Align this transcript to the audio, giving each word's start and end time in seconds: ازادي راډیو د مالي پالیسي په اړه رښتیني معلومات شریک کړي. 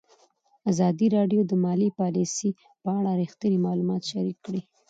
ازادي 0.71 1.07
راډیو 1.17 1.41
د 1.47 1.51
مالي 1.63 1.89
پالیسي 1.99 2.49
په 2.83 2.89
اړه 2.97 3.11
رښتیني 3.21 3.59
معلومات 3.67 4.01
شریک 4.11 4.37
کړي. 4.45 4.61